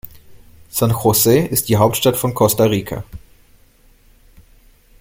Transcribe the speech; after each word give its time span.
San 0.71 0.89
José 0.91 1.45
ist 1.51 1.69
die 1.69 1.77
Hauptstadt 1.77 2.17
von 2.17 2.33
Costa 2.33 2.63
Rica. 2.63 3.03